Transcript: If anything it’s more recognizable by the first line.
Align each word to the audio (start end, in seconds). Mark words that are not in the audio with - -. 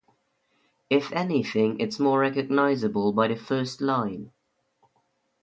If 0.89 1.11
anything 1.13 1.79
it’s 1.79 1.99
more 1.99 2.21
recognizable 2.21 3.13
by 3.13 3.27
the 3.27 3.35
first 3.35 3.81
line. 3.81 4.31